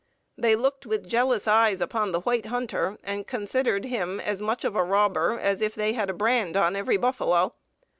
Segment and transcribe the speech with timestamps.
[0.35, 4.75] They looked with jealous eyes upon the white hunter, and considered him as much of
[4.75, 7.51] a robber as if they had a brand on every buffalo.